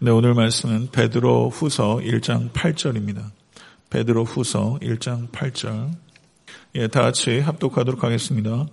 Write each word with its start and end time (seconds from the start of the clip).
네, 0.00 0.12
오늘 0.12 0.32
말씀은 0.32 0.90
베드로 0.92 1.50
후서 1.50 1.96
1장 2.00 2.52
8절입니다. 2.52 3.20
베드로 3.90 4.22
후서 4.24 4.78
1장 4.80 5.28
8절. 5.32 5.90
예, 6.76 6.86
다 6.86 7.02
같이 7.02 7.40
합독하도록 7.40 8.04
하겠습니다. 8.04 8.68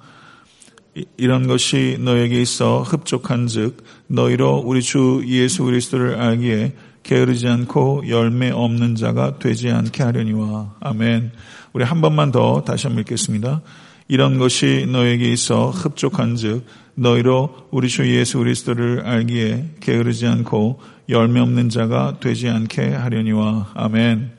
이런 1.17 1.47
것이 1.47 1.97
너에게 1.99 2.39
있어 2.43 2.83
흡족한 2.83 3.47
즉, 3.47 3.83
너희로 4.05 4.61
우리 4.67 4.83
주 4.83 5.23
예수 5.25 5.63
그리스도를 5.63 6.13
알기에 6.21 6.73
게으르지 7.01 7.47
않고 7.47 8.03
열매 8.07 8.51
없는 8.51 8.93
자가 8.93 9.39
되지 9.39 9.71
않게 9.71 10.03
하려니와. 10.03 10.75
아멘. 10.79 11.31
우리 11.73 11.85
한 11.85 12.01
번만 12.01 12.31
더 12.31 12.61
다시 12.61 12.85
한번 12.85 13.01
읽겠습니다. 13.01 13.63
이런 14.07 14.37
것이 14.37 14.85
너에게 14.87 15.31
있어 15.33 15.71
흡족한 15.71 16.35
즉, 16.35 16.67
너희로 16.93 17.67
우리 17.71 17.89
주 17.89 18.07
예수 18.15 18.37
그리스도를 18.37 19.07
알기에 19.07 19.71
게으르지 19.79 20.27
않고 20.27 20.79
열매 21.09 21.39
없는 21.39 21.69
자가 21.69 22.19
되지 22.19 22.49
않게 22.49 22.89
하려니와 22.93 23.71
아멘. 23.75 24.31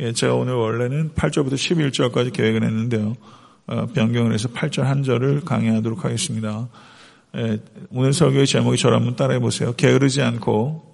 예, 0.00 0.12
제가 0.12 0.34
오늘 0.34 0.54
원래는 0.54 1.10
8절부터 1.12 1.52
11절까지 1.54 2.32
계획을 2.32 2.64
했는데요. 2.64 3.16
어, 3.66 3.86
변경을 3.94 4.34
해서 4.34 4.48
8절 4.48 4.96
1 4.98 5.02
절을 5.04 5.40
강의하도록 5.42 6.04
하겠습니다. 6.04 6.68
예, 7.36 7.60
오늘 7.90 8.12
설교의 8.12 8.46
제목이 8.46 8.76
저를 8.76 8.96
한번 8.98 9.16
따라해 9.16 9.38
보세요. 9.38 9.74
게으르지 9.74 10.20
않고 10.22 10.92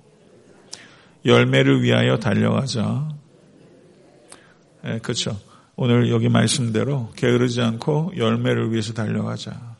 열매를 1.24 1.82
위하여 1.82 2.18
달려가자. 2.18 3.08
예, 4.86 4.98
그렇죠. 5.02 5.36
오늘 5.74 6.10
여기 6.10 6.28
말씀대로 6.28 7.10
게으르지 7.16 7.60
않고 7.60 8.12
열매를 8.16 8.70
위해서 8.70 8.92
달려가자. 8.92 9.76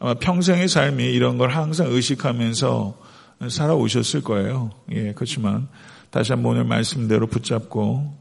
아마 0.00 0.14
평생의 0.14 0.66
삶이 0.66 1.04
이런 1.12 1.38
걸 1.38 1.50
항상 1.50 1.86
의식하면서 1.92 3.11
살아오셨을 3.48 4.22
거예요. 4.22 4.70
예, 4.92 5.12
그렇지만 5.12 5.68
다시 6.10 6.32
한번 6.32 6.52
오늘 6.52 6.64
말씀대로 6.64 7.26
붙잡고 7.26 8.20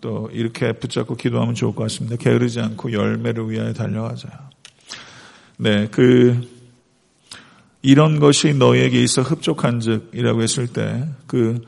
또 0.00 0.28
이렇게 0.32 0.72
붙잡고 0.72 1.16
기도하면 1.16 1.54
좋을 1.54 1.74
것 1.74 1.84
같습니다. 1.84 2.16
게으르지 2.16 2.60
않고 2.60 2.92
열매를 2.92 3.48
위하여 3.50 3.72
달려가자. 3.72 4.50
네, 5.58 5.86
그 5.90 6.48
이런 7.82 8.18
것이 8.18 8.54
너에게 8.54 8.98
희 9.00 9.04
있어 9.04 9.22
흡족한즉이라고 9.22 10.42
했을 10.42 10.66
때 10.68 11.08
그 11.26 11.60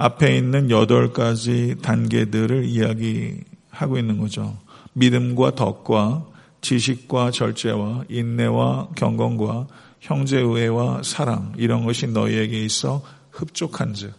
앞에 0.00 0.36
있는 0.36 0.70
여덟 0.70 1.12
가지 1.12 1.74
단계들을 1.82 2.66
이야기하고 2.66 3.98
있는 3.98 4.18
거죠. 4.18 4.56
믿음과 4.92 5.56
덕과 5.56 6.24
지식과 6.60 7.32
절제와 7.32 8.04
인내와 8.08 8.90
경건과 8.94 9.66
형제의와 10.00 11.02
사랑 11.02 11.52
이런 11.56 11.84
것이 11.84 12.06
너희에게 12.06 12.60
있어 12.64 13.02
흡족한즉 13.30 14.14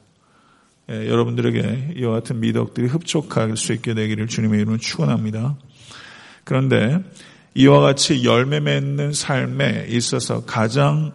예, 0.92 1.08
여러분들에게 1.08 1.94
이와 2.00 2.14
같은 2.14 2.40
미덕들이 2.40 2.88
흡족할 2.88 3.56
수 3.58 3.74
있게 3.74 3.94
되기를 3.94 4.26
주님의 4.28 4.58
이름으로 4.62 4.78
축원합니다. 4.80 5.56
그런데 6.44 7.04
이와 7.54 7.80
같이 7.80 8.24
열매 8.24 8.60
맺는 8.60 9.14
삶에 9.14 9.86
있어서 9.90 10.46
가장 10.46 11.12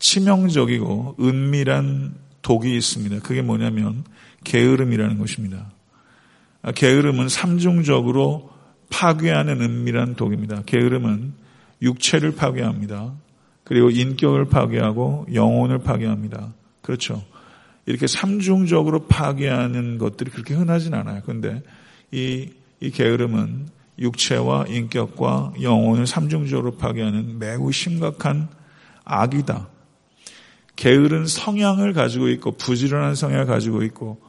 치명적이고 0.00 1.16
은밀한 1.20 2.14
독이 2.42 2.74
있습니다. 2.76 3.20
그게 3.20 3.40
뭐냐면 3.42 4.04
게으름이라는 4.44 5.18
것입니다. 5.18 5.70
아, 6.62 6.72
게으름은 6.72 7.30
삼중적으로 7.30 8.50
파괴하는 8.90 9.62
은밀한 9.62 10.14
독입니다. 10.16 10.62
게으름은 10.66 11.32
육체를 11.80 12.34
파괴합니다. 12.34 13.14
그리고 13.70 13.88
인격을 13.88 14.46
파괴하고 14.46 15.26
영혼을 15.32 15.78
파괴합니다. 15.78 16.52
그렇죠. 16.82 17.22
이렇게 17.86 18.08
삼중적으로 18.08 19.06
파괴하는 19.06 19.98
것들이 19.98 20.32
그렇게 20.32 20.54
흔하진 20.54 20.92
않아요. 20.92 21.22
근데 21.24 21.62
이, 22.10 22.48
이 22.80 22.90
게으름은 22.90 23.68
육체와 24.00 24.64
인격과 24.66 25.52
영혼을 25.62 26.04
삼중적으로 26.08 26.78
파괴하는 26.78 27.38
매우 27.38 27.70
심각한 27.70 28.48
악이다. 29.04 29.68
게으른 30.74 31.26
성향을 31.26 31.92
가지고 31.92 32.26
있고 32.30 32.50
부지런한 32.56 33.14
성향을 33.14 33.46
가지고 33.46 33.84
있고 33.84 34.20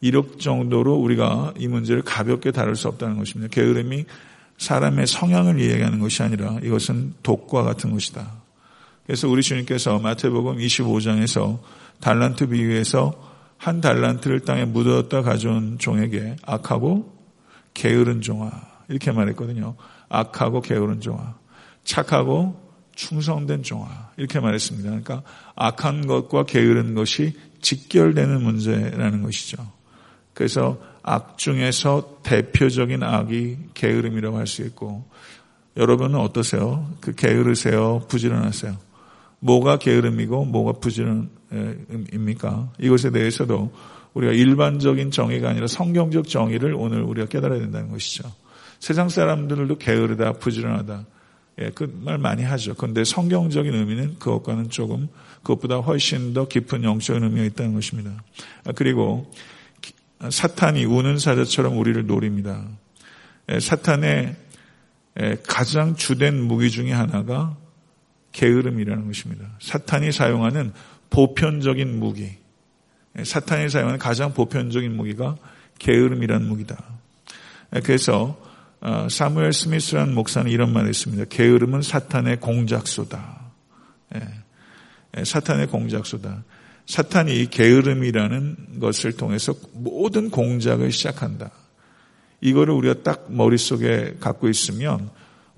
이럴 0.00 0.36
정도로 0.38 0.94
우리가 0.96 1.54
이 1.56 1.68
문제를 1.68 2.02
가볍게 2.02 2.50
다룰 2.50 2.74
수 2.74 2.88
없다는 2.88 3.18
것입니다. 3.18 3.54
게으름이 3.54 4.06
사람의 4.58 5.06
성향을 5.06 5.60
이야기하는 5.60 6.00
것이 6.00 6.24
아니라 6.24 6.56
이것은 6.64 7.14
독과 7.22 7.62
같은 7.62 7.92
것이다. 7.92 8.39
그래서 9.10 9.28
우리 9.28 9.42
주님께서 9.42 9.98
마태복음 9.98 10.58
25장에서 10.58 11.58
달란트 11.98 12.46
비유에서 12.46 13.12
한 13.56 13.80
달란트를 13.80 14.38
땅에 14.42 14.64
묻었다 14.64 15.22
가져온 15.22 15.78
종에게 15.80 16.36
악하고 16.46 17.12
게으른 17.74 18.20
종아 18.20 18.52
이렇게 18.88 19.10
말했거든요. 19.10 19.74
악하고 20.08 20.60
게으른 20.60 21.00
종아, 21.00 21.34
착하고 21.82 22.54
충성된 22.94 23.64
종아 23.64 24.10
이렇게 24.16 24.38
말했습니다. 24.38 24.90
그러니까 24.90 25.22
악한 25.56 26.06
것과 26.06 26.44
게으른 26.44 26.94
것이 26.94 27.36
직결되는 27.62 28.40
문제라는 28.40 29.22
것이죠. 29.24 29.56
그래서 30.34 30.78
악 31.02 31.36
중에서 31.36 32.20
대표적인 32.22 33.02
악이 33.02 33.58
게으름이라고 33.74 34.38
할 34.38 34.46
수 34.46 34.62
있고 34.62 35.04
여러분은 35.76 36.14
어떠세요? 36.20 36.88
그 37.00 37.12
게으르세요? 37.12 38.04
부지런하세요? 38.08 38.88
뭐가 39.40 39.78
게으름이고 39.78 40.44
뭐가 40.46 40.78
부지런입니까? 40.80 42.72
이것에 42.78 43.10
대해서도 43.10 43.72
우리가 44.14 44.32
일반적인 44.32 45.10
정의가 45.10 45.50
아니라 45.50 45.66
성경적 45.66 46.28
정의를 46.28 46.74
오늘 46.74 47.02
우리가 47.02 47.26
깨달아야 47.28 47.58
된다는 47.60 47.90
것이죠. 47.90 48.30
세상 48.80 49.08
사람들도 49.08 49.78
게으르다, 49.78 50.34
부지런하다. 50.34 51.04
예, 51.60 51.70
그 51.74 51.90
말 52.02 52.18
많이 52.18 52.42
하죠. 52.42 52.74
그런데 52.74 53.04
성경적인 53.04 53.72
의미는 53.74 54.16
그것과는 54.18 54.70
조금 54.70 55.08
그것보다 55.42 55.76
훨씬 55.78 56.32
더 56.34 56.48
깊은 56.48 56.84
영적인 56.84 57.22
의미가 57.22 57.44
있다는 57.46 57.74
것입니다. 57.74 58.10
아, 58.64 58.72
그리고 58.74 59.30
아, 60.18 60.30
사탄이 60.30 60.84
우는 60.84 61.18
사자처럼 61.18 61.78
우리를 61.78 62.06
노립니다. 62.06 62.62
예, 63.52 63.60
사탄의 63.60 64.36
예, 65.20 65.36
가장 65.46 65.94
주된 65.96 66.40
무기 66.42 66.70
중의 66.70 66.92
하나가 66.92 67.56
게으름이라는 68.32 69.06
것입니다. 69.06 69.44
사탄이 69.60 70.12
사용하는 70.12 70.72
보편적인 71.10 71.98
무기, 71.98 72.36
사탄이 73.22 73.68
사용하는 73.68 73.98
가장 73.98 74.32
보편적인 74.32 74.94
무기가 74.94 75.36
게으름이라는 75.78 76.46
무기다. 76.46 76.82
그래서 77.84 78.40
어, 78.82 79.06
사무엘 79.10 79.52
스미스라는 79.52 80.14
목사는 80.14 80.50
이런 80.50 80.72
말을 80.72 80.88
했습니다. 80.88 81.24
게으름은 81.28 81.82
사탄의 81.82 82.40
공작소다. 82.40 83.42
예. 84.16 84.22
예, 85.18 85.22
사탄의 85.24 85.66
공작소다. 85.66 86.42
사탄이 86.86 87.50
게으름이라는 87.50 88.80
것을 88.80 89.12
통해서 89.12 89.52
모든 89.74 90.30
공작을 90.30 90.92
시작한다. 90.92 91.50
이거를 92.40 92.72
우리가 92.72 93.02
딱 93.02 93.26
머릿속에 93.28 94.14
갖고 94.18 94.48
있으면 94.48 95.10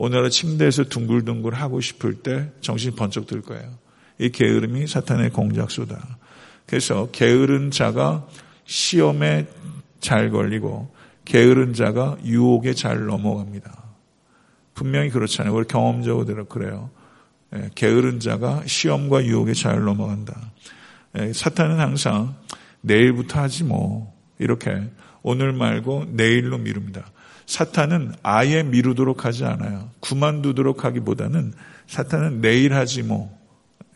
오늘날 0.05 0.31
침대에서 0.31 0.83
둥글둥글 0.83 1.55
하고 1.55 1.81
싶을 1.81 2.15
때 2.25 2.51
정신이 2.61 2.97
번쩍 2.97 3.29
들 3.29 3.41
거예요. 3.41 3.71
이 4.19 4.31
게으름이 4.31 4.89
사탄의 4.89 5.31
공작수다. 5.31 6.19
그래서 6.67 7.09
게으른 7.13 7.71
자가 7.71 8.27
시험에 8.65 9.47
잘 10.01 10.31
걸리고 10.31 10.93
게으른 11.25 11.73
자가 11.75 12.17
유혹에 12.25 12.75
잘 12.75 13.07
넘어갑니다. 13.07 13.71
분명히 14.75 15.09
그렇잖아요. 15.09 15.55
우리 15.55 15.65
경험적으로 15.69 16.47
그래요. 16.47 16.91
예, 17.55 17.71
게으른 17.77 18.19
자가 18.19 18.65
시험과 18.67 19.25
유혹에 19.27 19.55
잘 19.55 19.85
넘어간다. 19.85 20.51
예, 21.19 21.33
사탄은 21.33 21.79
항상 21.79 22.35
내일부터 22.81 23.39
하지 23.39 23.63
뭐 23.63 24.13
이렇게 24.41 24.83
오늘 25.23 25.53
말고 25.53 26.07
내일로 26.09 26.59
미룹니다. 26.59 27.07
사탄은 27.47 28.13
아예 28.23 28.63
미루도록 28.63 29.25
하지 29.25 29.45
않아요. 29.45 29.91
그만두도록 30.01 30.85
하기보다는 30.85 31.53
사탄은 31.87 32.41
내일 32.41 32.75
하지 32.75 33.03
뭐. 33.03 33.41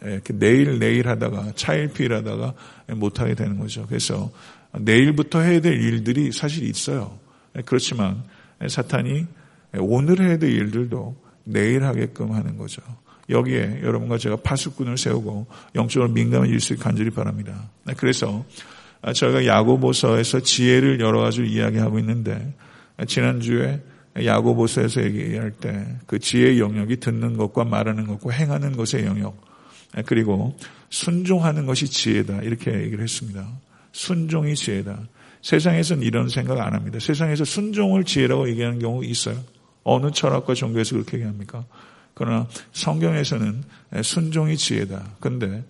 예, 0.04 0.12
이렇게 0.12 0.34
내일 0.34 0.78
내일 0.78 1.08
하다가 1.08 1.52
차일피일 1.56 2.12
하다가 2.12 2.52
못하게 2.96 3.34
되는 3.34 3.58
거죠. 3.58 3.86
그래서 3.88 4.30
내일부터 4.78 5.40
해야 5.40 5.58
될 5.62 5.72
일들이 5.80 6.32
사실 6.32 6.68
있어요. 6.68 7.18
예, 7.56 7.62
그렇지만 7.64 8.22
사탄이 8.68 9.26
오늘 9.78 10.20
해야 10.20 10.38
될 10.38 10.50
일들도 10.52 11.16
내일 11.44 11.82
하게끔 11.84 12.32
하는 12.32 12.58
거죠. 12.58 12.82
여기에 13.30 13.80
여러분과 13.82 14.18
제가 14.18 14.36
파수꾼을 14.36 14.98
세우고 14.98 15.46
영적으로 15.74 16.10
민감해질 16.12 16.60
수 16.60 16.74
있게 16.74 16.82
간절히 16.84 17.08
바랍니다. 17.08 17.70
네, 17.86 17.94
그래서 17.96 18.44
아, 19.00 19.14
저희가 19.14 19.46
야고보서에서 19.46 20.40
지혜를 20.40 21.00
여러 21.00 21.20
가지 21.20 21.42
이야기하고 21.46 21.98
있는데 22.00 22.54
지난주에 23.04 23.82
야고보서에서 24.24 25.02
얘기할 25.04 25.50
때 25.52 25.86
그 26.06 26.18
지혜의 26.20 26.60
영역이 26.60 26.98
듣는 26.98 27.36
것과 27.36 27.64
말하는 27.64 28.06
것과 28.06 28.30
행하는 28.32 28.76
것의 28.76 29.04
영역 29.06 29.36
그리고 30.06 30.56
순종하는 30.88 31.66
것이 31.66 31.88
지혜다 31.88 32.42
이렇게 32.42 32.72
얘기를 32.72 33.02
했습니다. 33.02 33.44
순종이 33.90 34.54
지혜다. 34.54 35.00
세상에서는 35.42 36.04
이런 36.04 36.28
생각 36.28 36.60
안 36.60 36.74
합니다. 36.74 36.98
세상에서 37.00 37.44
순종을 37.44 38.04
지혜라고 38.04 38.48
얘기하는 38.50 38.78
경우 38.78 39.04
있어요. 39.04 39.36
어느 39.82 40.12
철학과 40.12 40.54
종교에서 40.54 40.94
그렇게 40.94 41.16
얘기합니까? 41.16 41.64
그러나 42.14 42.46
성경에서는 42.72 43.64
순종이 44.04 44.56
지혜다. 44.56 45.16
근데 45.18 45.64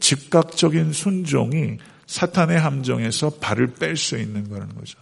즉각적인 0.00 0.92
순종이 0.94 1.76
사탄의 2.06 2.58
함정에서 2.58 3.30
발을 3.40 3.74
뺄 3.74 3.96
수 3.98 4.18
있는 4.18 4.48
거라는 4.48 4.74
거죠. 4.74 4.98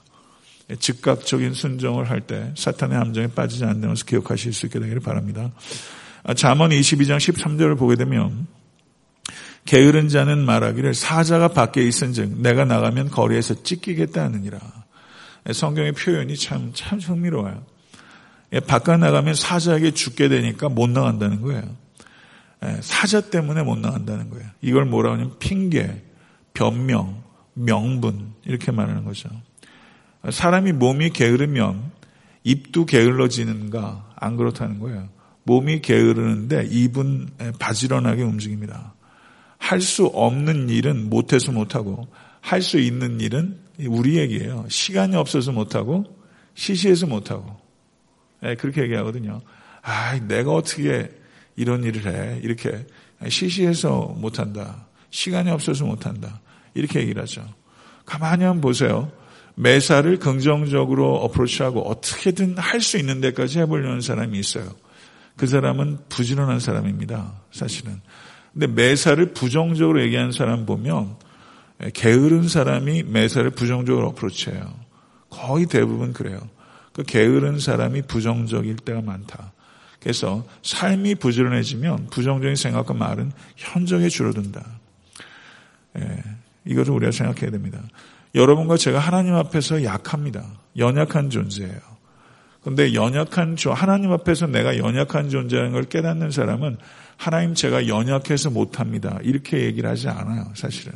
즉각적인 0.79 1.53
순종을 1.55 2.11
할 2.11 2.23
때 2.25 2.53
사탄의 2.57 2.97
함정에 2.97 3.27
빠지지 3.27 3.65
않으면서 3.65 4.05
기억하실 4.07 4.53
수 4.55 4.67
있게 4.67 4.81
되기를 4.81 5.01
바랍니다. 5.01 5.51
아, 6.23 6.33
잠언 6.33 6.71
22장 6.71 7.19
13절을 7.19 7.77
보게 7.79 7.97
되면 7.97 8.47
게으른 9.67 10.09
자는 10.09 10.39
말하기를 10.45 10.95
사자가 10.95 11.49
밖에 11.49 11.83
있은즉 11.87 12.41
내가 12.41 12.65
나가면 12.65 13.11
거리에서 13.11 13.63
찢기겠다 13.63 14.29
느니라 14.33 14.59
예, 15.49 15.53
성경의 15.53 15.93
표현이 15.93 16.37
참 16.37 16.71
참 16.75 16.99
흥미로워요. 16.99 17.63
바깥 18.67 19.01
예, 19.01 19.05
나가면 19.05 19.35
사자에게 19.35 19.91
죽게 19.91 20.29
되니까 20.29 20.71
못 20.71 20.89
나간다는 20.89 21.43
거예요. 21.43 21.63
예, 22.65 22.79
사자 22.81 23.21
때문에 23.21 23.63
못 23.63 23.79
나간다는 23.79 24.31
거예요. 24.31 24.47
이걸 24.63 24.87
뭐라 24.87 25.13
하냐면 25.13 25.39
핑계, 25.39 26.03
변명, 26.55 27.23
명분 27.53 28.33
이렇게 28.47 28.73
말하는 28.73 29.05
거죠. 29.05 29.29
사람이 30.31 30.73
몸이 30.73 31.11
게으르면 31.11 31.93
입도 32.45 32.87
게을러지는가? 32.87 34.13
안 34.17 34.37
그렇다는 34.37 34.79
거예요. 34.79 35.09
몸이 35.45 35.81
게으르는데 35.83 36.67
입은 36.71 37.29
바지런하게 37.59 38.23
움직입니다. 38.23 38.95
할 39.59 39.81
수 39.81 40.07
없는 40.07 40.69
일은 40.69 41.09
못해서 41.11 41.53
못하고 41.53 42.09
할 42.41 42.61
수 42.63 42.79
있는 42.79 43.19
일은 43.21 43.59
우리 43.87 44.19
에게요 44.19 44.67
시간이 44.69 45.17
없어서 45.17 45.53
못하고 45.53 46.05
시시해서 46.55 47.07
못하고 47.07 47.57
예, 48.45 48.55
그렇게 48.57 48.83
얘기하거든요. 48.83 49.41
아, 49.83 50.19
내가 50.21 50.53
어떻게 50.53 51.09
이런 51.57 51.83
일을 51.85 52.07
해? 52.07 52.41
이렇게 52.43 52.87
시시해서 53.29 54.15
못한다. 54.19 54.87
시간이 55.11 55.51
없어서 55.51 55.85
못한다. 55.87 56.41
이렇게 56.75 57.01
얘기를 57.01 57.21
하죠. 57.23 57.43
가만히 58.05 58.45
한번 58.45 58.61
보세요. 58.63 59.11
매사를 59.57 60.19
긍정적으로 60.19 61.15
어프로치하고 61.17 61.83
어떻게든 61.89 62.59
할 62.59 62.81
수 62.81 62.99
있는 62.99 63.21
데까지 63.21 63.61
해보려는 63.61 64.01
사람이 64.01 64.39
있어요. 64.39 64.67
그 65.37 65.47
사람은 65.47 65.99
부지런한 66.09 66.61
사람입니다. 66.61 67.33
사실은. 67.53 68.01
근데 68.53 68.67
매사를 68.67 69.25
부정적으로 69.33 70.03
얘기하는 70.03 70.33
사람 70.33 70.67
보면 70.67 71.17
게으른 71.93 72.47
사람이 72.49 73.05
매사를 73.05 73.49
부정적으로 73.51 74.09
어프로치해요. 74.11 74.73
거의 75.31 75.67
대부분 75.67 76.13
그래요. 76.13 76.39
그 76.93 77.03
게으른 77.05 77.59
사람이 77.59 78.03
부정적일 78.03 78.77
때가 78.77 79.01
많다. 79.03 79.53
그래서 80.01 80.45
삶이 80.63 81.17
부지런해지면 81.17 82.09
부정적인 82.11 82.55
생각과 82.55 82.95
말은 82.95 83.33
현저히 83.57 84.11
줄어든다. 84.11 84.65
예, 85.99 86.23
이것을 86.67 86.93
우리가 86.93 87.11
생각해야 87.11 87.51
됩니다. 87.51 87.81
여러분과 88.35 88.77
제가 88.77 88.99
하나님 88.99 89.35
앞에서 89.35 89.85
약합니다. 89.85 90.45
연약한 90.77 91.31
존재예요. 91.31 91.81
근데 92.63 92.95
연약한 92.95 93.57
존 93.57 93.75
하나님 93.75 94.11
앞에서 94.11 94.47
내가 94.47 94.79
연약한 94.79 95.29
존재라는 95.29 95.73
걸 95.73 95.85
깨닫는 95.85 96.31
사람은 96.31 96.79
하나님 97.17 97.55
제가 97.55 97.87
연약해서 97.89 98.51
못합니다. 98.51 99.19
이렇게 99.23 99.61
얘기를 99.65 99.89
하지 99.89 100.09
않아요. 100.09 100.51
사실은 100.55 100.95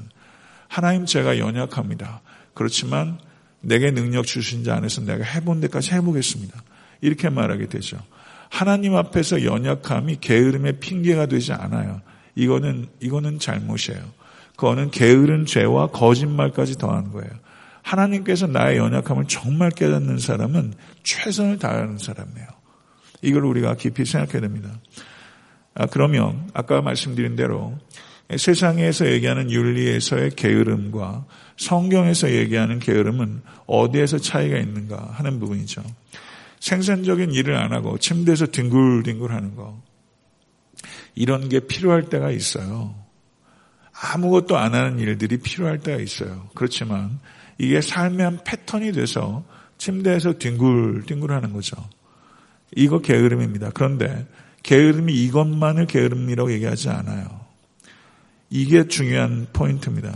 하나님 0.67 1.05
제가 1.05 1.38
연약합니다. 1.38 2.23
그렇지만 2.55 3.19
내게 3.61 3.90
능력 3.90 4.26
주신 4.26 4.64
자 4.64 4.75
안에서 4.76 5.02
내가 5.02 5.23
해본 5.25 5.61
데까지 5.61 5.93
해보겠습니다. 5.94 6.61
이렇게 7.02 7.29
말하게 7.29 7.67
되죠. 7.69 7.99
하나님 8.49 8.96
앞에서 8.96 9.44
연약함이 9.44 10.19
게으름의 10.23 10.81
핑계가 10.81 11.26
되지 11.26 11.52
않아요. 11.52 12.00
이거는 12.35 12.88
이거는 13.00 13.38
잘못이에요. 13.38 14.00
그거는 14.58 14.90
게으른 14.90 15.46
죄와 15.46 15.87
거짓말까지 15.88 16.78
더한 16.78 17.12
거예요. 17.12 17.31
하나님께서 17.82 18.49
나의 18.49 18.78
연약함을 18.78 19.26
정말 19.28 19.70
깨닫는 19.70 20.19
사람은 20.19 20.75
최선을 21.05 21.58
다하는 21.60 21.96
사람이에요. 21.96 22.46
이걸 23.22 23.44
우리가 23.44 23.76
깊이 23.76 24.05
생각해야 24.05 24.40
됩니다. 24.40 24.69
아, 25.75 25.87
그러면 25.87 26.50
아까 26.55 26.82
말씀드린 26.82 27.37
대로 27.37 27.78
세상에서 28.37 29.06
얘기하는 29.06 29.49
윤리에서의 29.52 30.32
게으름과 30.34 31.25
성경에서 31.56 32.32
얘기하는 32.32 32.81
게으름은 32.81 33.43
어디에서 33.66 34.19
차이가 34.19 34.58
있는가 34.58 34.96
하는 35.12 35.38
부분이죠. 35.38 35.84
생산적인 36.58 37.31
일을 37.31 37.56
안 37.56 37.72
하고 37.72 37.96
침대에서 37.96 38.46
뒹굴뒹굴 38.46 39.31
하는 39.31 39.54
거. 39.54 39.81
이런 41.14 41.49
게 41.49 41.61
필요할 41.61 42.08
때가 42.08 42.32
있어요. 42.32 42.94
아무것도 44.00 44.56
안 44.56 44.75
하는 44.75 44.99
일들이 44.99 45.39
필요할 45.39 45.79
때가 45.81 46.00
있어요. 46.00 46.49
그렇지만 46.55 47.19
이게 47.59 47.81
삶의 47.81 48.21
한 48.25 48.39
패턴이 48.45 48.93
돼서 48.93 49.43
침대에서 49.79 50.35
뒹굴뒹굴 50.39 51.33
하는 51.33 51.53
거죠. 51.53 51.77
이거 52.77 53.00
게으름입니다. 53.00 53.71
그런데 53.75 54.27
게으름이 54.62 55.15
이것만을 55.25 55.87
게으름이라고 55.87 56.53
얘기하지 56.53 56.91
않아요. 56.91 57.29
이게 58.50 58.87
중요한 58.87 59.49
포인트입니다. 59.53 60.15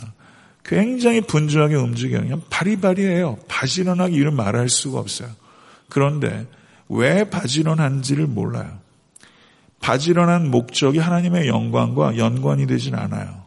굉장히 0.65 1.21
분주하게 1.21 1.75
움직여요. 1.75 2.21
그냥 2.21 2.43
바리바리해요. 2.51 3.39
바지런하게 3.49 4.15
이를 4.15 4.31
말할 4.31 4.69
수가 4.69 5.01
없어요. 5.01 5.29
그런데 5.89 6.47
왜 6.89 7.25
바지런한지를 7.29 8.27
몰라요. 8.27 8.79
바지런한 9.81 10.51
목적이 10.51 10.99
하나님의 10.99 11.49
영광과 11.49 12.17
연관이 12.17 12.67
되진 12.67 12.95
않아요. 12.95 13.42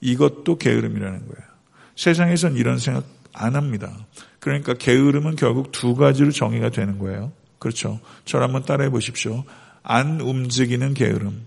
이것도 0.00 0.58
게으름이라는 0.58 1.18
거예요. 1.20 1.48
세상에선 1.96 2.56
이런 2.56 2.78
생각 2.78 3.04
안 3.32 3.56
합니다. 3.56 3.94
그러니까 4.40 4.74
게으름은 4.74 5.36
결국 5.36 5.72
두 5.72 5.94
가지로 5.94 6.30
정의가 6.30 6.70
되는 6.70 6.98
거예요. 6.98 7.32
그렇죠. 7.58 7.98
저를 8.24 8.44
한번 8.46 8.62
따라해 8.64 8.90
보십시오. 8.90 9.44
안 9.82 10.20
움직이는 10.20 10.94
게으름. 10.94 11.44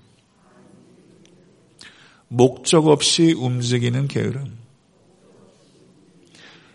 목적 2.27 2.88
없이 2.88 3.33
움직이는 3.33 4.07
게으름. 4.07 4.57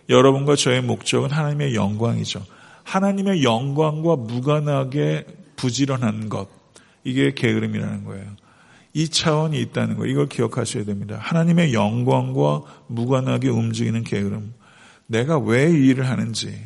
여러분과 0.08 0.56
저의 0.56 0.82
목적은 0.82 1.31
하나님의 1.31 1.74
영광이죠. 1.74 2.44
하나님의 2.84 3.43
영광과 3.43 4.17
무관하게 4.17 5.27
부지런한 5.56 6.29
것. 6.29 6.48
이게 7.05 7.32
게으름이라는 7.34 8.05
거예요. 8.05 8.36
이 8.98 9.10
차원이 9.10 9.60
있다는 9.60 9.96
거 9.98 10.06
이걸 10.06 10.26
기억하셔야 10.26 10.86
됩니다. 10.86 11.19
하나님의 11.20 11.74
영광과 11.74 12.62
무관하게 12.86 13.50
움직이는 13.50 14.03
게으름. 14.05 14.55
내가 15.06 15.38
왜이 15.38 15.88
일을 15.88 16.08
하는지, 16.08 16.58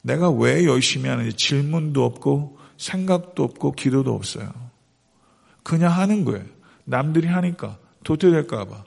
내가 0.00 0.30
왜 0.30 0.64
열심히 0.64 1.10
하는지 1.10 1.36
질문도 1.36 2.02
없고 2.02 2.56
생각도 2.78 3.44
없고 3.44 3.72
기도도 3.72 4.14
없어요. 4.14 4.50
그냥 5.62 5.92
하는 5.92 6.24
거예요. 6.24 6.46
남들이 6.86 7.26
하니까 7.28 7.76
도태될까봐 8.04 8.84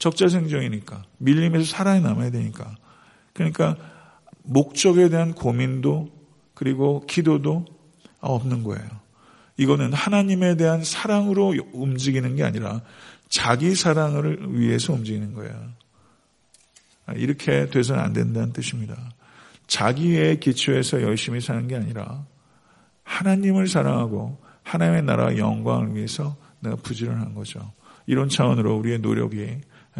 적자생존이니까 0.00 1.04
밀림에서 1.18 1.64
살아남아야 1.70 2.32
되니까 2.32 2.74
그러니까 3.32 3.76
목적에 4.42 5.08
대한 5.08 5.34
고민도 5.34 6.08
그리고 6.54 7.06
기도도 7.06 7.64
없는 8.18 8.64
거예요. 8.64 8.90
이거는 9.58 9.92
하나님에 9.92 10.56
대한 10.56 10.84
사랑으로 10.84 11.52
움직이는 11.72 12.36
게 12.36 12.44
아니라 12.44 12.80
자기 13.28 13.74
사랑을 13.74 14.56
위해서 14.60 14.94
움직이는 14.94 15.34
거예요. 15.34 15.70
아, 17.06 17.12
이렇게 17.14 17.66
돼서는 17.68 18.02
안 18.02 18.12
된다는 18.12 18.52
뜻입니다. 18.52 18.96
자기의 19.66 20.40
기초에서 20.40 21.02
열심히 21.02 21.40
사는 21.40 21.66
게 21.68 21.74
아니라 21.76 22.24
하나님을 23.02 23.66
사랑하고 23.66 24.38
하나님의 24.62 25.02
나라 25.02 25.36
영광을 25.36 25.94
위해서 25.94 26.36
내가 26.60 26.76
부지런한 26.76 27.34
거죠. 27.34 27.72
이런 28.06 28.28
차원으로 28.28 28.76
우리의 28.78 29.00
노력이 29.00 29.56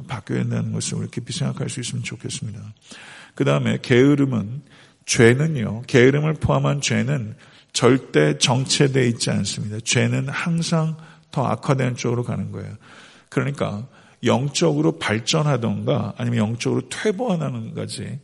바뀌어야 0.06 0.42
된다는 0.42 0.72
것을 0.72 0.98
우리 0.98 1.10
깊이 1.10 1.32
생각할 1.32 1.68
수 1.68 1.80
있으면 1.80 2.04
좋겠습니다. 2.04 2.60
그 3.34 3.44
다음에 3.44 3.78
게으름은 3.82 4.62
죄는요. 5.06 5.82
게으름을 5.86 6.34
포함한 6.34 6.80
죄는 6.80 7.34
절대 7.78 8.36
정체되어 8.38 9.04
있지 9.04 9.30
않습니다. 9.30 9.76
죄는 9.84 10.28
항상 10.30 10.96
더 11.30 11.44
악화되는 11.46 11.94
쪽으로 11.94 12.24
가는 12.24 12.50
거예요. 12.50 12.68
그러니까 13.28 13.86
영적으로 14.24 14.98
발전하던가 14.98 16.12
아니면 16.18 16.40
영적으로 16.40 16.82
퇴보하는가지 16.88 18.18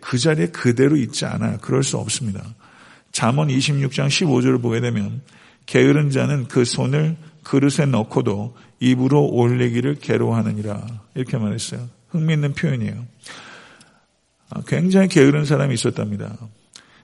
그 0.00 0.16
자리에 0.16 0.46
그대로 0.46 0.96
있지 0.96 1.26
않아 1.26 1.58
그럴 1.58 1.82
수 1.84 1.98
없습니다. 1.98 2.42
잠언 3.12 3.48
26장 3.48 4.06
15절을 4.06 4.62
보게 4.62 4.80
되면 4.80 5.20
게으른 5.66 6.08
자는 6.08 6.48
그 6.48 6.64
손을 6.64 7.16
그릇에 7.42 7.84
넣고도 7.84 8.56
입으로 8.80 9.22
올리기를 9.26 9.96
괴로워하느니라 9.96 10.86
이렇게 11.14 11.36
말했어요. 11.36 11.86
흥미있는 12.08 12.54
표현이에요. 12.54 13.06
아, 14.48 14.62
굉장히 14.66 15.08
게으른 15.08 15.44
사람이 15.44 15.74
있었답니다. 15.74 16.38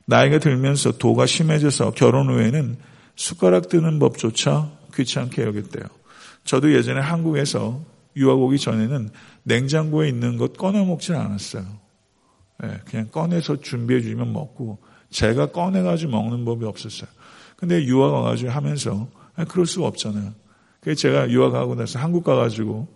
나이가 0.06 0.38
들면서 0.38 0.92
도가 0.98 1.26
심해져서 1.26 1.92
결혼 1.92 2.28
후에는 2.28 2.76
숟가락 3.16 3.68
뜨는 3.68 3.98
법조차 3.98 4.70
귀찮게 4.94 5.42
여겼대요. 5.42 5.84
저도 6.44 6.74
예전에 6.74 7.00
한국에서 7.00 7.80
유학 8.16 8.38
오기 8.38 8.58
전에는 8.58 9.10
냉장고에 9.44 10.08
있는 10.08 10.36
것 10.36 10.56
꺼내 10.56 10.84
먹진 10.84 11.14
않았어요. 11.14 11.64
예, 12.64 12.80
그냥 12.84 13.08
꺼내서 13.10 13.56
준비해 13.60 14.00
주면 14.02 14.32
먹고 14.32 14.78
제가 15.10 15.46
꺼내가지고 15.52 16.10
먹는 16.12 16.44
법이 16.44 16.64
없었어요. 16.66 17.08
근데 17.56 17.82
유학 17.84 18.12
와가지고 18.12 18.50
하면서 18.50 19.08
아, 19.34 19.44
그럴 19.44 19.66
수가 19.66 19.86
없잖아요. 19.88 20.32
그래서 20.80 21.00
제가 21.00 21.30
유학하고 21.30 21.74
나서 21.76 21.98
한국 21.98 22.24
가가지고 22.24 22.86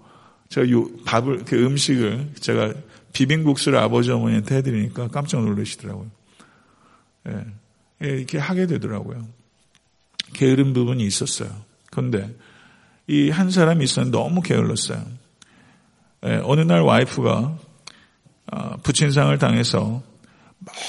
제가 0.50 0.66
밥을, 1.06 1.44
그 1.46 1.64
음식을 1.64 2.30
제가 2.40 2.74
비빔국수를 3.12 3.78
아버지 3.78 4.10
어머니한테 4.12 4.56
해드리니까 4.58 5.08
깜짝 5.08 5.44
놀라시더라고요. 5.44 6.10
예. 7.28 7.44
예, 8.04 8.16
이렇게 8.16 8.38
하게 8.38 8.66
되더라고요. 8.66 9.26
게으른 10.34 10.72
부분이 10.72 11.04
있었어요. 11.04 11.50
그런데 11.90 12.34
이 13.06 13.30
한 13.30 13.50
사람이 13.50 13.82
있었는데 13.84 14.16
너무 14.16 14.40
게을렀어요. 14.40 15.04
예, 16.26 16.40
어느 16.44 16.60
날 16.60 16.82
와이프가 16.82 17.58
아, 18.50 18.76
부친상을 18.78 19.36
당해서 19.38 20.02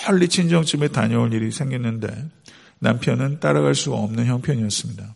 멀리 0.07 0.29
친정집에 0.29 0.89
다녀올 0.89 1.33
일이 1.33 1.51
생겼는데 1.51 2.29
남편은 2.79 3.39
따라갈 3.39 3.75
수가 3.75 3.97
없는 3.97 4.25
형편이었습니다. 4.25 5.15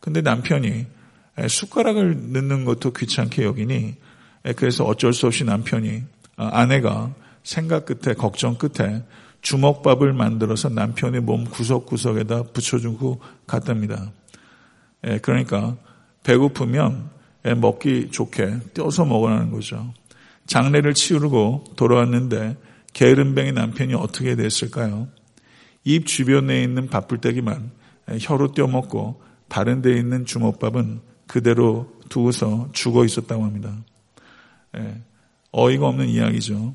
근데 0.00 0.20
남편이 0.20 0.86
숟가락을 1.48 2.32
넣는 2.32 2.64
것도 2.64 2.92
귀찮게 2.92 3.44
여기니 3.44 3.94
그래서 4.56 4.84
어쩔 4.84 5.12
수 5.12 5.26
없이 5.26 5.44
남편이 5.44 6.02
아, 6.36 6.50
아내가 6.52 7.12
생각 7.42 7.86
끝에 7.86 8.14
걱정 8.14 8.56
끝에 8.56 9.02
주먹밥을 9.42 10.12
만들어서 10.12 10.68
남편의 10.68 11.20
몸 11.20 11.44
구석구석에다 11.44 12.44
붙여주고 12.54 13.20
갔답니다. 13.46 14.12
예, 15.06 15.18
그러니까 15.18 15.76
배고프면 16.22 17.10
예, 17.46 17.54
먹기 17.54 18.10
좋게 18.12 18.56
떼어서 18.74 19.04
먹으라는 19.04 19.50
거죠. 19.50 19.92
장례를 20.46 20.94
치르고 20.94 21.64
우 21.68 21.76
돌아왔는데 21.76 22.56
게으름뱅이 22.92 23.52
남편이 23.52 23.94
어떻게 23.94 24.36
됐을까요? 24.36 25.08
입 25.84 26.06
주변에 26.06 26.62
있는 26.62 26.86
밥풀떼기만 26.88 27.70
예, 28.12 28.18
혀로 28.20 28.52
떼어먹고 28.52 29.20
다른 29.48 29.82
데 29.82 29.98
있는 29.98 30.24
주먹밥은 30.24 31.00
그대로 31.26 31.92
두고서 32.08 32.68
죽어 32.72 33.04
있었다고 33.04 33.42
합니다. 33.44 33.76
예, 34.76 35.00
어이가 35.50 35.88
없는 35.88 36.08
이야기죠. 36.08 36.74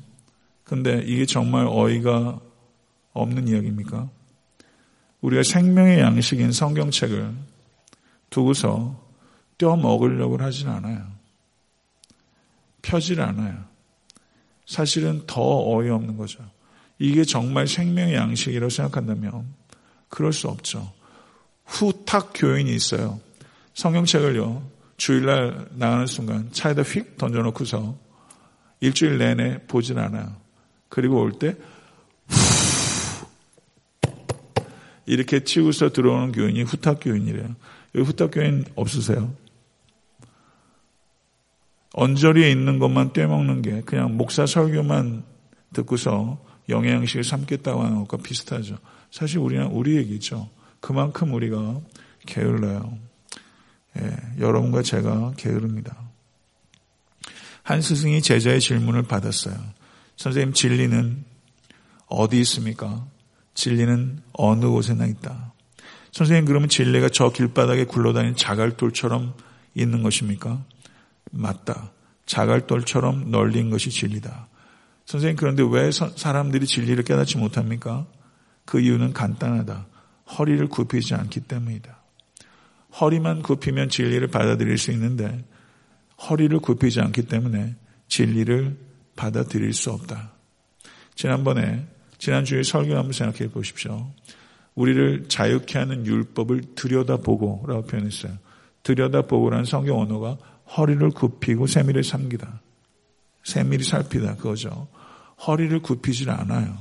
근데 0.64 1.02
이게 1.06 1.24
정말 1.24 1.66
어이가 1.66 2.40
없는 3.20 3.48
이야기입니까? 3.48 4.08
우리가 5.20 5.42
생명의 5.42 6.00
양식인 6.00 6.52
성경책을 6.52 7.34
두고서 8.30 9.00
떼어 9.58 9.76
먹으려고 9.76 10.36
하진 10.38 10.68
않아요. 10.68 11.06
펴질 12.82 13.20
않아요. 13.20 13.64
사실은 14.66 15.24
더 15.26 15.40
어이없는 15.42 16.16
거죠. 16.16 16.44
이게 16.98 17.24
정말 17.24 17.66
생명의 17.66 18.14
양식이라고 18.14 18.70
생각한다면 18.70 19.46
그럴 20.08 20.32
수 20.32 20.48
없죠. 20.48 20.92
후탁 21.64 22.32
교인이 22.34 22.74
있어요. 22.74 23.20
성경책을요. 23.74 24.62
주일날 24.96 25.68
나가는 25.74 26.06
순간 26.06 26.50
차에다 26.52 26.82
휙 26.82 27.16
던져놓고서 27.16 27.96
일주일 28.80 29.18
내내 29.18 29.58
보진 29.66 29.98
않아요. 29.98 30.36
그리고 30.88 31.20
올때 31.22 31.56
이렇게 35.08 35.40
치우서 35.42 35.88
들어오는 35.90 36.32
교인이 36.32 36.62
후탁 36.64 36.98
교인이래요. 37.00 37.56
여기 37.94 38.04
후탁 38.06 38.30
교인 38.30 38.66
없으세요? 38.76 39.32
언저리에 41.94 42.50
있는 42.52 42.78
것만 42.78 43.14
떼먹는 43.14 43.62
게 43.62 43.80
그냥 43.86 44.18
목사 44.18 44.44
설교만 44.44 45.24
듣고서 45.72 46.38
영양식을 46.68 47.24
삼겠다고 47.24 47.82
하는 47.84 47.98
것과 48.04 48.18
비슷하죠. 48.22 48.76
사실 49.10 49.38
우리는 49.38 49.64
우리 49.68 49.96
얘기죠. 49.96 50.50
그만큼 50.80 51.32
우리가 51.32 51.80
게을러요. 52.26 52.98
예, 54.00 54.16
여러분과 54.38 54.82
제가 54.82 55.32
게으릅니다. 55.38 55.96
한 57.62 57.80
스승이 57.80 58.20
제자의 58.20 58.60
질문을 58.60 59.04
받았어요. 59.04 59.56
선생님, 60.16 60.52
진리는 60.52 61.24
어디 62.08 62.38
있습니까? 62.40 63.06
진리는 63.58 64.20
어느 64.34 64.66
곳에나 64.66 65.04
있다. 65.06 65.52
선생님 66.12 66.44
그러면 66.44 66.68
진리가 66.68 67.08
저 67.08 67.32
길바닥에 67.32 67.86
굴러다니는 67.86 68.36
자갈돌처럼 68.36 69.34
있는 69.74 70.04
것입니까? 70.04 70.62
맞다. 71.32 71.90
자갈돌처럼 72.24 73.32
널린 73.32 73.70
것이 73.70 73.90
진리다. 73.90 74.46
선생님 75.06 75.34
그런데 75.36 75.64
왜 75.68 75.90
사람들이 75.90 76.66
진리를 76.66 77.02
깨닫지 77.02 77.38
못합니까? 77.38 78.06
그 78.64 78.78
이유는 78.78 79.12
간단하다. 79.12 79.86
허리를 80.38 80.64
굽히지 80.68 81.16
않기 81.16 81.40
때문이다. 81.40 81.98
허리만 83.00 83.42
굽히면 83.42 83.88
진리를 83.88 84.24
받아들일 84.28 84.78
수 84.78 84.92
있는데 84.92 85.44
허리를 86.30 86.56
굽히지 86.60 87.00
않기 87.00 87.22
때문에 87.22 87.74
진리를 88.06 88.78
받아들일 89.16 89.72
수 89.74 89.90
없다. 89.90 90.30
지난번에 91.16 91.97
지난주에 92.18 92.62
설교를 92.62 92.96
한번 92.96 93.12
생각해 93.12 93.50
보십시오. 93.50 94.10
우리를 94.74 95.28
자유케 95.28 95.78
하는 95.78 96.04
율법을 96.04 96.74
들여다보고라고 96.74 97.82
표현했어요. 97.86 98.32
들여다보고라는 98.82 99.64
성경 99.64 100.00
언어가 100.00 100.36
허리를 100.76 101.10
굽히고 101.10 101.66
세밀히 101.66 102.02
삼기다. 102.02 102.60
세밀히 103.44 103.82
살피다 103.84 104.36
그거죠. 104.36 104.88
허리를 105.46 105.80
굽히질 105.80 106.30
않아요. 106.30 106.76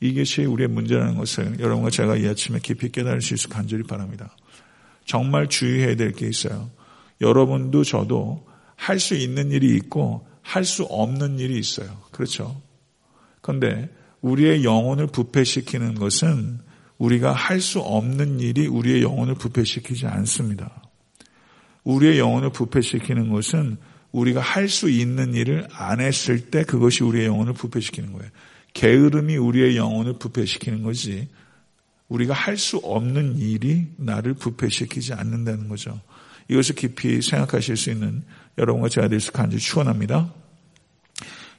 이것이 0.00 0.44
우리의 0.44 0.68
문제라는 0.68 1.16
것을 1.16 1.58
여러분과 1.60 1.90
제가 1.90 2.16
이 2.16 2.26
아침에 2.26 2.58
깊이 2.60 2.90
깨달을 2.90 3.20
수 3.20 3.34
있을 3.34 3.50
간절히 3.50 3.82
바랍니다. 3.84 4.36
정말 5.04 5.48
주의해야 5.48 5.96
될 5.96 6.12
게 6.14 6.26
있어요. 6.26 6.70
여러분도 7.20 7.84
저도 7.84 8.46
할 8.76 9.00
수 9.00 9.14
있는 9.14 9.50
일이 9.50 9.74
있고 9.76 10.26
할 10.42 10.64
수 10.64 10.84
없는 10.84 11.38
일이 11.38 11.58
있어요. 11.58 11.90
그렇죠. 12.12 12.60
그런데 13.48 13.88
우리의 14.20 14.62
영혼을 14.62 15.06
부패시키는 15.06 15.94
것은 15.94 16.60
우리가 16.98 17.32
할 17.32 17.60
수 17.62 17.80
없는 17.80 18.40
일이 18.40 18.66
우리의 18.66 19.02
영혼을 19.02 19.34
부패시키지 19.36 20.04
않습니다. 20.06 20.82
우리의 21.82 22.18
영혼을 22.18 22.50
부패시키는 22.52 23.30
것은 23.30 23.78
우리가 24.12 24.40
할 24.42 24.68
수 24.68 24.90
있는 24.90 25.32
일을 25.32 25.66
안 25.70 26.00
했을 26.02 26.50
때 26.50 26.62
그것이 26.62 27.02
우리의 27.04 27.26
영혼을 27.26 27.54
부패시키는 27.54 28.12
거예요. 28.12 28.30
게으름이 28.74 29.36
우리의 29.38 29.76
영혼을 29.78 30.18
부패시키는 30.18 30.82
거지 30.82 31.28
우리가 32.08 32.34
할 32.34 32.58
수 32.58 32.76
없는 32.78 33.38
일이 33.38 33.86
나를 33.96 34.34
부패시키지 34.34 35.14
않는다는 35.14 35.68
거죠. 35.68 35.98
이것을 36.48 36.74
깊이 36.74 37.22
생각하실 37.22 37.76
수 37.78 37.90
있는 37.90 38.24
여러분과 38.58 38.90
제가 38.90 39.08
될수 39.08 39.32
간절히 39.32 39.62
추원합니다. 39.62 40.34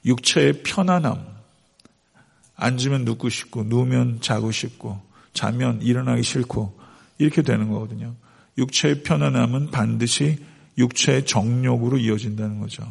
육체의 0.06 0.62
편안함, 0.64 1.39
앉으면 2.60 3.06
눕고 3.06 3.30
싶고 3.30 3.64
누우면 3.64 4.20
자고 4.22 4.52
싶고 4.52 5.02
자면 5.34 5.82
일어나기 5.82 6.24
싫고 6.24 6.78
이렇게 7.18 7.42
되는 7.42 7.70
거거든요. 7.70 8.16
육체의 8.58 9.04
편안함은 9.04 9.72
반드시 9.72 10.38
육체의 10.78 11.26
정욕으로 11.26 11.98
이어진다는 11.98 12.60
거죠. 12.60 12.84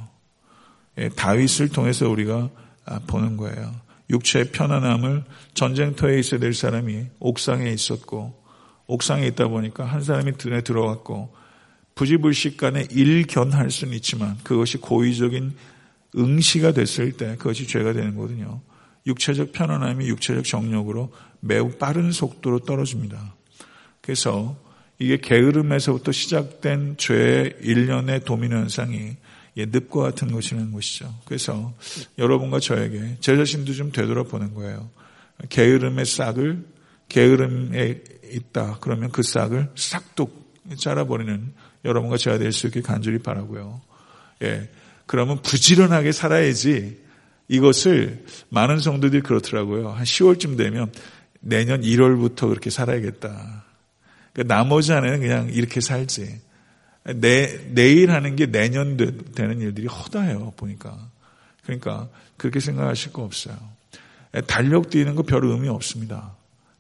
예, 0.99 1.11
다윗을 1.11 1.69
통해서 1.69 2.09
우리가 2.09 2.49
아, 2.87 3.01
보는 3.07 3.37
거예요. 3.37 3.75
육체의 4.11 4.53
편안함을 4.53 5.25
전쟁터에 5.53 6.19
있어야 6.19 6.41
될 6.41 6.55
사람이 6.55 7.07
옥상에 7.21 7.71
있었고 7.71 8.43
옥상에 8.87 9.27
있다 9.27 9.49
보니까 9.49 9.85
한 9.85 10.03
사람이 10.03 10.33
눈에 10.43 10.63
들어왔고 10.63 11.35
부지불식 11.95 12.57
간에 12.57 12.87
일견할 12.91 13.71
수는 13.71 13.93
있지만 13.95 14.39
그것이 14.45 14.79
고의적인 14.79 15.53
응시가 16.17 16.73
됐을 16.73 17.13
때 17.13 17.37
그것이 17.37 17.67
죄가 17.67 17.93
되는 17.93 18.15
거거든요. 18.15 18.61
육체적 19.07 19.53
편안함이 19.53 20.09
육체적 20.09 20.45
정력으로 20.45 21.13
매우 21.41 21.71
빠른 21.73 22.13
속도로 22.13 22.61
떨어집니다. 22.61 23.35
그래서 24.01 24.57
이게 24.99 25.19
게으름에서부터 25.19 26.13
시작된 26.13 26.97
죄의 26.97 27.59
일련의 27.61 28.25
도미노 28.25 28.57
현상이 28.57 29.17
늪과 29.57 30.03
같은 30.03 30.33
것이라는 30.33 30.73
것이죠. 30.73 31.13
그래서 31.25 31.73
여러분과 32.19 32.61
저에게 32.61 33.17
제 33.21 33.37
자신도 33.37 33.75
좀 33.75 33.93
되돌아보는 33.93 34.55
거예요. 34.55 34.91
게으름의 35.49 36.05
싹을 36.05 36.65
게으름에 37.09 38.01
있다. 38.33 38.79
그러면 38.81 39.11
그 39.11 39.23
싹을 39.23 39.71
싹둑 39.73 40.49
잘라버리는 40.77 41.53
여러분과 41.85 42.19
제가 42.19 42.39
될 42.39 42.53
수 42.53 42.67
있게 42.67 42.83
간절히 42.83 43.19
바라고요. 43.19 43.81
예. 44.43 44.69
그러면 45.07 45.41
부지런하게 45.43 46.13
살아야지 46.13 46.97
이것을 47.49 48.25
많은 48.51 48.79
성도들이 48.79 49.23
그렇더라고요. 49.23 49.89
한 49.91 50.05
10월쯤 50.05 50.57
되면 50.57 50.93
내년 51.41 51.81
1월부터 51.81 52.49
그렇게 52.49 52.71
살아야겠다. 52.71 53.65
그러니까 54.33 54.55
나머지 54.55 54.93
한해는 54.93 55.21
그냥 55.21 55.49
이렇게 55.53 55.81
살지. 55.81 56.43
내, 57.17 57.47
내일 57.73 58.11
하는 58.13 58.37
게 58.37 58.47
내년 58.47 58.99
되, 58.99 59.07
는 59.09 59.61
일들이 59.61 59.87
허다해요, 59.87 60.53
보니까. 60.59 60.97
그러니까 61.65 62.09
그렇게 62.37 62.61
생각하실 62.61 63.13
거 63.13 63.23
없어요. 63.25 63.57
달력 64.47 64.91
뛰는 64.91 65.15
거 65.15 65.23
별 65.23 65.43
의미 65.45 65.69
없습니다. 65.69 66.35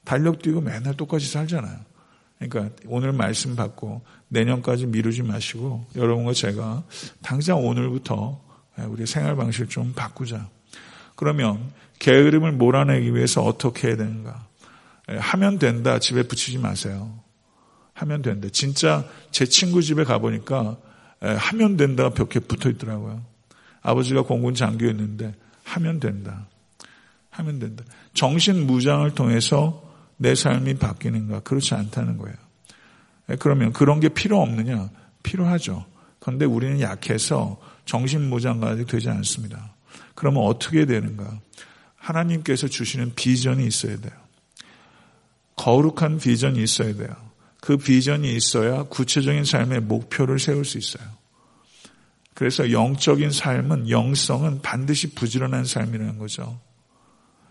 달력 0.04 0.42
뛰고 0.42 0.60
맨날 0.60 0.94
똑같이 0.96 1.26
살잖아요. 1.28 1.78
그러니까 2.38 2.74
오늘 2.86 3.12
말씀 3.12 3.56
받고 3.56 4.02
내년까지 4.28 4.86
미루지 4.86 5.22
마시고 5.22 5.86
여러분과 5.96 6.34
제가 6.34 6.82
당장 7.22 7.64
오늘부터 7.64 8.40
우리 8.88 9.06
생활 9.06 9.34
방식을 9.34 9.68
좀 9.68 9.92
바꾸자. 9.94 10.48
그러면 11.18 11.72
게으름을 11.98 12.52
몰아내기 12.52 13.12
위해서 13.12 13.42
어떻게 13.42 13.88
해야 13.88 13.96
되는가? 13.96 14.46
예, 15.10 15.16
하면 15.16 15.58
된다. 15.58 15.98
집에 15.98 16.22
붙이지 16.22 16.58
마세요. 16.58 17.12
하면 17.94 18.22
된다. 18.22 18.46
진짜 18.52 19.04
제 19.32 19.44
친구 19.44 19.82
집에 19.82 20.04
가보니까 20.04 20.76
예, 21.24 21.28
하면 21.30 21.76
된다가 21.76 22.10
벽에 22.10 22.38
붙어 22.38 22.70
있더라고요. 22.70 23.20
아버지가 23.82 24.22
공군 24.22 24.54
장교였는데 24.54 25.34
하면 25.64 25.98
된다. 25.98 26.46
하면 27.30 27.58
된다. 27.58 27.82
정신 28.14 28.64
무장을 28.68 29.10
통해서 29.16 29.82
내 30.18 30.36
삶이 30.36 30.74
바뀌는가? 30.74 31.40
그렇지 31.40 31.74
않다는 31.74 32.16
거예요. 32.18 32.36
예, 33.30 33.34
그러면 33.40 33.72
그런 33.72 33.98
게 33.98 34.08
필요 34.08 34.40
없느냐? 34.40 34.88
필요하죠. 35.24 35.84
그런데 36.20 36.44
우리는 36.44 36.80
약해서 36.80 37.58
정신 37.86 38.30
무장까지 38.30 38.84
되지 38.86 39.08
않습니다. 39.08 39.72
그러면 40.18 40.42
어떻게 40.42 40.84
되는가? 40.84 41.40
하나님께서 41.94 42.66
주시는 42.66 43.14
비전이 43.14 43.64
있어야 43.64 44.00
돼요. 44.00 44.12
거룩한 45.54 46.18
비전이 46.18 46.60
있어야 46.60 46.92
돼요. 46.94 47.08
그 47.60 47.76
비전이 47.76 48.34
있어야 48.34 48.82
구체적인 48.84 49.44
삶의 49.44 49.82
목표를 49.82 50.40
세울 50.40 50.64
수 50.64 50.76
있어요. 50.76 51.04
그래서 52.34 52.72
영적인 52.72 53.30
삶은 53.30 53.90
영성은 53.90 54.60
반드시 54.62 55.14
부지런한 55.14 55.64
삶이라는 55.64 56.18
거죠. 56.18 56.58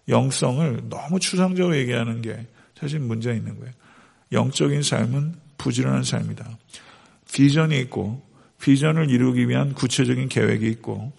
영성을 0.10 0.90
너무 0.90 1.22
추상적으로 1.22 1.78
얘기하는 1.78 2.22
게 2.22 2.48
사실 2.78 3.00
문제 3.00 3.34
있는 3.34 3.58
거예요. 3.60 3.72
영적인 4.34 4.84
삶은 4.84 5.36
부지런한 5.58 6.04
삶이다. 6.04 6.58
비전이 7.32 7.80
있고 7.84 8.28
비전을 8.62 9.10
이루기 9.10 9.48
위한 9.48 9.74
구체적인 9.74 10.28
계획이 10.28 10.68
있고 10.70 11.14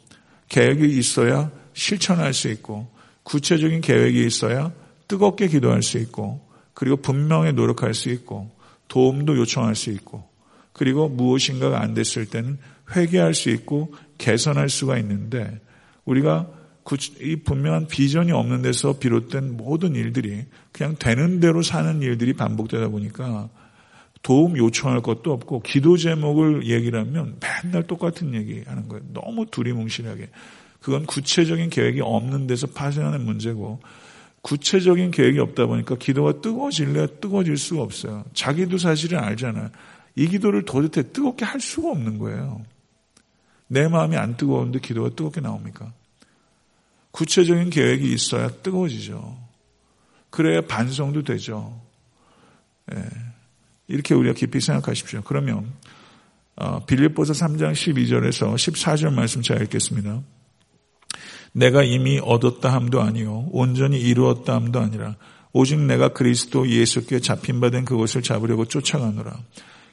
계획이 0.48 0.98
있어야 0.98 1.50
실천할 1.74 2.34
수 2.34 2.48
있고 2.48 2.88
구체적인 3.22 3.80
계획이 3.80 4.26
있어야 4.26 4.72
뜨겁게 5.06 5.48
기도할 5.48 5.82
수 5.82 5.98
있고 5.98 6.40
그리고 6.74 6.96
분명히 6.96 7.52
노력할 7.52 7.94
수 7.94 8.08
있고 8.10 8.50
도움도 8.88 9.36
요청할 9.36 9.74
수 9.74 9.90
있고 9.90 10.24
그리고 10.72 11.08
무엇인가가 11.08 11.80
안 11.80 11.94
됐을 11.94 12.26
때는 12.26 12.58
회개할 12.94 13.34
수 13.34 13.50
있고 13.50 13.94
개선할 14.16 14.68
수가 14.70 14.98
있는데 14.98 15.60
우리가 16.04 16.48
이 17.20 17.36
분명한 17.44 17.86
비전이 17.88 18.32
없는 18.32 18.62
데서 18.62 18.98
비롯된 18.98 19.58
모든 19.58 19.94
일들이 19.94 20.46
그냥 20.72 20.96
되는 20.98 21.38
대로 21.40 21.60
사는 21.62 22.00
일들이 22.00 22.32
반복되다 22.32 22.88
보니까 22.88 23.50
도움 24.28 24.58
요청할 24.58 25.00
것도 25.00 25.32
없고 25.32 25.62
기도 25.62 25.96
제목을 25.96 26.66
얘기를 26.68 27.00
하면 27.00 27.38
맨날 27.64 27.86
똑같은 27.86 28.34
얘기 28.34 28.60
하는 28.66 28.86
거예요. 28.86 29.02
너무 29.14 29.46
두리뭉실하게. 29.46 30.28
그건 30.82 31.06
구체적인 31.06 31.70
계획이 31.70 32.02
없는 32.02 32.46
데서 32.46 32.66
파생하는 32.66 33.24
문제고 33.24 33.80
구체적인 34.42 35.12
계획이 35.12 35.38
없다 35.38 35.64
보니까 35.64 35.96
기도가 35.96 36.42
뜨거워질래야 36.42 37.06
뜨거워질 37.22 37.56
수가 37.56 37.80
없어요. 37.82 38.22
자기도 38.34 38.76
사실은 38.76 39.18
알잖아요. 39.18 39.70
이 40.14 40.28
기도를 40.28 40.66
도대체 40.66 41.08
뜨겁게 41.10 41.46
할 41.46 41.58
수가 41.58 41.92
없는 41.92 42.18
거예요. 42.18 42.60
내 43.66 43.88
마음이 43.88 44.14
안 44.18 44.36
뜨거운데 44.36 44.80
기도가 44.80 45.08
뜨겁게 45.16 45.40
나옵니까? 45.40 45.90
구체적인 47.12 47.70
계획이 47.70 48.12
있어야 48.12 48.50
뜨거워지죠. 48.62 49.38
그래야 50.28 50.60
반성도 50.68 51.22
되죠. 51.22 51.80
예. 52.94 53.02
이렇게 53.88 54.14
우리가 54.14 54.34
깊이 54.34 54.60
생각하십시오. 54.60 55.22
그러면 55.24 55.72
어, 56.56 56.84
빌립보서 56.84 57.32
3장 57.32 57.72
12절에서 57.72 58.54
14절 58.54 59.12
말씀 59.12 59.42
제가 59.42 59.62
읽겠습니다. 59.64 60.22
내가 61.52 61.82
이미 61.82 62.20
얻었다 62.22 62.72
함도 62.72 63.00
아니요 63.00 63.48
온전히 63.52 64.00
이루었다 64.00 64.54
함도 64.54 64.80
아니라 64.80 65.16
오직 65.52 65.80
내가 65.80 66.10
그리스도 66.12 66.68
예수께 66.68 67.20
잡힌 67.20 67.58
바 67.60 67.70
된 67.70 67.84
그것을 67.84 68.22
잡으려고 68.22 68.66
쫓아가노라. 68.66 69.38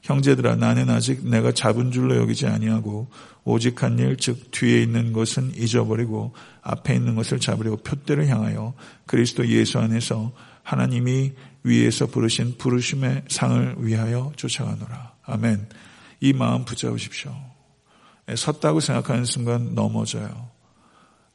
형제들아 0.03 0.55
나는 0.55 0.89
아직 0.91 1.27
내가 1.27 1.51
잡은 1.51 1.91
줄로 1.91 2.15
여기지 2.17 2.45
아니하고 2.45 3.07
오직 3.45 3.81
한 3.81 3.97
일 3.97 4.17
즉 4.17 4.51
뒤에 4.51 4.81
있는 4.83 5.13
것은 5.13 5.53
잊어버리고 5.55 6.33
앞에 6.61 6.93
있는 6.93 7.15
것을 7.15 7.39
잡으려고 7.39 7.77
표대를 7.77 8.27
향하여 8.27 8.73
그리스도 9.07 9.47
예수 9.47 9.79
안에서 9.79 10.31
하나님이 10.63 11.31
위에서 11.65 12.05
부르신 12.05 12.55
부르심의 12.59 13.23
상을 13.27 13.75
위하여 13.79 14.31
쫓아가노라. 14.35 15.13
아멘. 15.23 15.67
이 16.19 16.31
마음 16.31 16.63
붙잡으십시오. 16.63 17.35
예, 18.29 18.35
섰다고 18.35 18.79
생각하는 18.79 19.25
순간 19.25 19.73
넘어져요. 19.73 20.49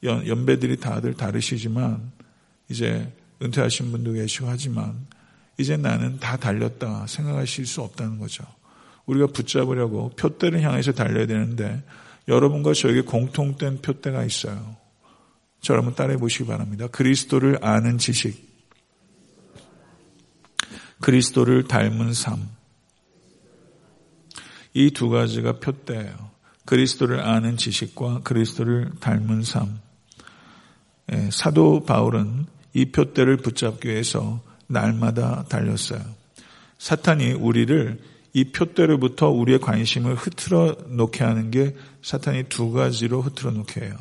연, 0.05 0.27
연배들이 0.27 0.79
다들 0.79 1.15
다르시지만 1.15 2.13
이제 2.69 3.13
은퇴하신 3.43 3.91
분도 3.91 4.13
계시고 4.13 4.47
하지만 4.49 5.07
이제 5.59 5.77
나는 5.77 6.19
다 6.21 6.37
달렸다 6.37 7.07
생각하실 7.09 7.67
수 7.67 7.81
없다는 7.83 8.19
거죠. 8.21 8.45
우리가 9.07 9.27
붙잡으려고 9.33 10.11
표대를 10.11 10.63
향해서 10.63 10.93
달려야 10.93 11.27
되는데 11.27 11.83
여러분과 12.29 12.73
저에게 12.75 13.01
공통된 13.01 13.83
표대가 13.83 14.25
있어요. 14.25 14.77
저 15.61 15.75
여러분 15.75 15.95
따라해 15.97 16.17
보시기 16.19 16.47
바랍니다. 16.47 16.87
그리스도를 16.87 17.59
아는 17.63 17.99
지식. 17.99 18.50
그리스도를 21.01 21.65
닮은 21.65 22.13
삶. 22.13 22.47
이 24.75 24.91
두 24.93 25.09
가지가 25.09 25.59
표대예요. 25.59 26.15
그리스도를 26.65 27.21
아는 27.21 27.57
지식과 27.57 28.21
그리스도를 28.23 28.93
닮은 29.01 29.43
삶. 29.43 29.81
예, 31.13 31.29
사도 31.33 31.85
바울은 31.85 32.47
이 32.75 32.85
표대를 32.93 33.39
붙잡기 33.39 33.89
위해서 33.89 34.43
날마다 34.69 35.45
달렸어요. 35.49 36.01
사탄이 36.79 37.33
우리를 37.33 37.99
이 38.33 38.45
표대로부터 38.53 39.31
우리의 39.31 39.59
관심을 39.59 40.15
흐트러 40.15 40.77
놓게 40.89 41.25
하는 41.25 41.51
게 41.51 41.75
사탄이 42.03 42.45
두 42.45 42.71
가지로 42.71 43.23
흐트러 43.23 43.51
놓게 43.51 43.81
해요. 43.87 43.95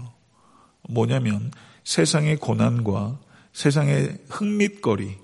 뭐냐면 0.87 1.51
세상의 1.83 2.37
고난과 2.37 3.17
세상의 3.53 4.17
흥미거리 4.29 5.15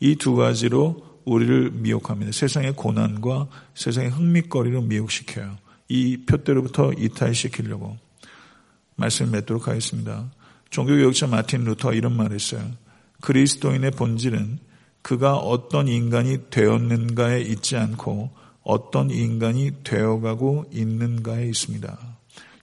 이 0.00 0.16
두 0.16 0.34
가지로 0.34 1.07
우리를 1.28 1.72
미혹합니다. 1.74 2.32
세상의 2.32 2.72
고난과 2.74 3.48
세상의 3.74 4.10
흥미거리로 4.10 4.82
미혹시켜요. 4.82 5.58
이 5.88 6.18
표대로부터 6.26 6.92
이탈시키려고 6.96 7.96
말씀을 8.96 9.30
맺도록 9.32 9.68
하겠습니다. 9.68 10.30
종교교육자 10.70 11.26
마틴 11.26 11.64
루터가 11.64 11.94
이런 11.94 12.16
말을 12.16 12.34
했어요. 12.34 12.62
그리스도인의 13.20 13.90
본질은 13.92 14.58
그가 15.02 15.36
어떤 15.36 15.86
인간이 15.88 16.50
되었는가에 16.50 17.40
있지 17.42 17.76
않고 17.76 18.30
어떤 18.62 19.10
인간이 19.10 19.70
되어가고 19.84 20.66
있는가에 20.72 21.44
있습니다. 21.46 21.98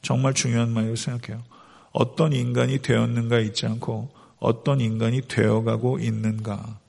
정말 0.02 0.34
중요한 0.34 0.72
말이라고 0.72 0.96
생각해요. 0.96 1.44
어떤 1.92 2.34
인간이 2.34 2.80
되었는가에 2.80 3.44
있지 3.46 3.66
않고 3.66 4.12
어떤 4.40 4.82
인간이 4.82 5.22
되어가고 5.28 6.00
있는가. 6.00 6.80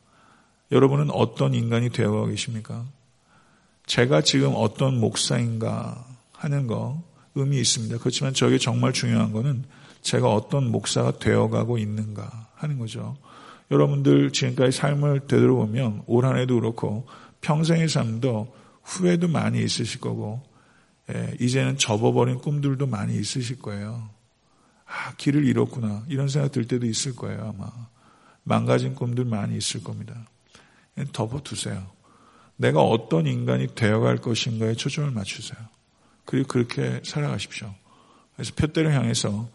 여러분은 0.72 1.11
어떤 1.11 1.55
인간이 1.55 1.90
되어 1.90 2.11
가고 2.11 2.26
계십니까? 2.26 2.85
제가 3.87 4.22
지금 4.22 4.52
어떤 4.57 4.98
목사인가 4.98 6.05
하는 6.33 6.66
거 6.66 7.02
의미 7.37 7.59
있습니다. 7.61 7.98
그렇지만 7.98 8.35
저게 8.35 8.59
정말 8.59 8.92
중요한 8.92 9.33
거는 9.33 9.64
제가 10.02 10.33
어떤 10.33 10.70
목사가 10.72 11.18
되어가고 11.18 11.79
있는가 11.79 12.48
하는 12.55 12.79
거죠. 12.79 13.16
여러분들 14.00 14.33
지금까지 14.33 14.76
삶을 14.76 15.26
되돌아보면 15.29 16.02
올 16.07 16.24
한 16.24 16.37
해도 16.38 16.57
그렇고 16.59 17.07
평생의 17.42 17.88
삶도 17.88 18.55
후회도 18.83 19.29
많이 19.29 19.62
있으실 19.62 20.00
거고 20.00 20.42
예, 21.12 21.35
이제는 21.40 21.79
접어버린 21.79 22.38
꿈들도 22.38 22.87
많이 22.87 23.16
있으실 23.16 23.61
거예요. 23.61 24.09
아, 24.87 25.14
길을 25.16 25.46
잃었구나 25.46 26.02
이런 26.09 26.29
생각 26.29 26.50
들 26.52 26.64
때도 26.66 26.87
있을 26.87 27.16
거예요 27.16 27.52
아마 27.57 27.70
망가진 28.42 28.94
꿈들 28.94 29.24
많이 29.24 29.57
있을 29.57 29.83
겁니다. 29.83 30.14
덮어두세요. 31.12 31.87
내가 32.56 32.80
어떤 32.82 33.26
인간이 33.26 33.68
되어갈 33.74 34.18
것인가에 34.18 34.74
초점을 34.74 35.11
맞추세요. 35.11 35.59
그리고 36.24 36.48
그렇게 36.48 37.00
살아가십시오. 37.04 37.72
그래서 38.35 38.52
표대를 38.56 38.94
향해서 38.94 39.48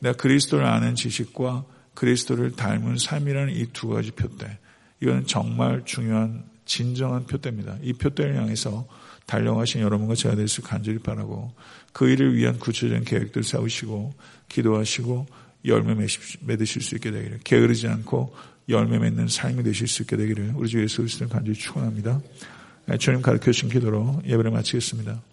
내가 0.00 0.16
그리스도를 0.16 0.64
아는 0.66 0.94
지식과 0.94 1.64
그리스도를 1.94 2.52
닮은 2.52 2.98
삶이라는 2.98 3.54
이 3.56 3.66
두 3.72 3.88
가지 3.88 4.10
표대. 4.12 4.58
이건 5.00 5.26
정말 5.26 5.82
중요한 5.84 6.44
진정한 6.64 7.26
표대입니다. 7.26 7.78
이 7.82 7.92
표대를 7.92 8.36
향해서 8.36 8.86
달려가신 9.26 9.80
여러분과 9.80 10.14
제가 10.14 10.36
될 10.36 10.46
수 10.48 10.62
간절히 10.62 10.98
바라고 10.98 11.52
그 11.92 12.08
일을 12.08 12.36
위한 12.36 12.58
구체적인 12.58 13.04
계획들 13.04 13.42
세우시고 13.42 14.14
기도하시고 14.48 15.26
열매 15.64 15.94
맺으실 15.94 16.82
수 16.82 16.94
있게 16.96 17.10
되기를 17.10 17.40
게으르지 17.44 17.88
않고 17.88 18.34
열매 18.68 18.98
맺는 18.98 19.28
삶이 19.28 19.62
되실 19.64 19.88
수 19.88 20.02
있게 20.02 20.16
되기를 20.16 20.52
우리 20.56 20.68
주 20.68 20.80
예수 20.82 20.98
그리스도를 20.98 21.28
간절히 21.32 21.58
축원합니다. 21.58 22.20
네, 22.86 22.96
주님 22.98 23.22
가르쳐 23.22 23.50
주신 23.52 23.68
기도로 23.68 24.20
예배를 24.26 24.50
마치겠습니다. 24.50 25.18